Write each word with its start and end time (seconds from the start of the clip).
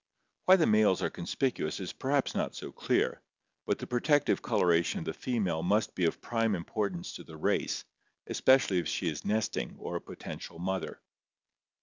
Why 0.45 0.55
the 0.55 0.65
males 0.65 1.03
are 1.03 1.11
conspicuous 1.11 1.79
is 1.79 1.93
perhaps 1.93 2.33
not 2.33 2.55
so 2.55 2.71
clear, 2.71 3.21
but 3.67 3.77
the 3.77 3.85
protective 3.85 4.41
coloration 4.41 4.97
of 4.97 5.05
the 5.05 5.13
female 5.13 5.61
must 5.61 5.93
be 5.93 6.05
of 6.05 6.21
prime 6.23 6.55
im 6.55 6.65
portance 6.65 7.13
to 7.17 7.23
the 7.23 7.37
race, 7.37 7.85
especially 8.25 8.79
if 8.79 8.87
she 8.87 9.07
is 9.07 9.23
nesting 9.23 9.75
or 9.77 9.95
a 9.97 10.01
potential 10.01 10.57
mother. 10.57 10.99